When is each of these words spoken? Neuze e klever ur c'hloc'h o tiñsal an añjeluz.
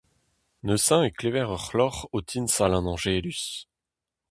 Neuze 0.65 0.97
e 1.07 1.09
klever 1.17 1.47
ur 1.55 1.61
c'hloc'h 1.67 2.01
o 2.15 2.17
tiñsal 2.29 2.73
an 2.77 2.89
añjeluz. 2.91 3.43